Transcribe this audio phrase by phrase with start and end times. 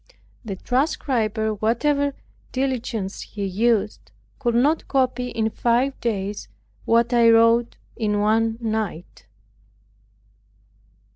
[0.43, 2.15] The transcriber, whatever
[2.51, 6.47] diligence he used, could not copy in five days
[6.85, 9.27] what I wrote in one night.